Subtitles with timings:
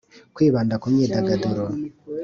[0.35, 1.65] kwibanda ku myidagaduro